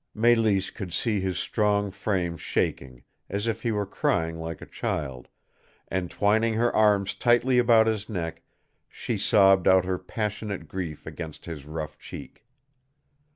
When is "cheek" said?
11.99-12.47